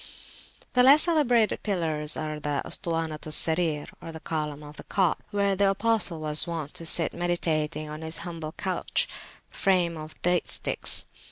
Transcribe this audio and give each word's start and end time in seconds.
The 0.73 0.81
less 0.81 1.03
celebrated 1.03 1.61
pillars 1.61 2.17
are 2.17 2.39
the 2.39 2.63
Ustuwanat 2.65 3.27
al 3.27 3.31
Sarir, 3.31 3.85
or 4.01 4.11
Column 4.19 4.63
of 4.63 4.77
the 4.77 4.83
Cot, 4.85 5.19
where 5.29 5.55
the 5.55 5.69
Apostle 5.69 6.19
was 6.21 6.47
wont 6.47 6.73
to 6.73 6.87
sit 6.87 7.13
meditating 7.13 7.87
on 7.87 8.01
his 8.01 8.17
humble 8.25 8.53
couch 8.53 9.07
frame 9.51 9.97
of 9.97 10.19
date 10.23 10.47
sticks. 10.47 11.05